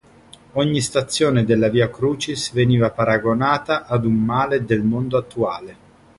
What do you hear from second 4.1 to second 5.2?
male del mondo